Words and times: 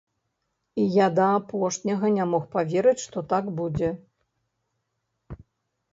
І 0.83 0.85
я 0.93 1.07
да 1.19 1.27
апошняга 1.41 2.11
не 2.17 2.25
мог 2.31 2.43
паверыць, 2.57 2.97
што 3.05 3.25
так 3.35 3.55
будзе. 3.61 3.95